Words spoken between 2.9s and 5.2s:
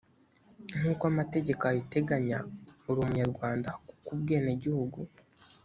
umunyarwanda kuko ubwenegihugu